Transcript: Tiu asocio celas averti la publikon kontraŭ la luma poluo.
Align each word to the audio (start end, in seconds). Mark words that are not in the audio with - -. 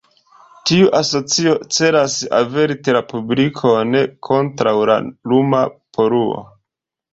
Tiu 0.69 0.85
asocio 0.99 1.53
celas 1.77 2.15
averti 2.37 2.97
la 2.97 3.03
publikon 3.13 3.95
kontraŭ 4.31 4.75
la 4.93 4.99
luma 5.35 5.63
poluo. 6.01 6.45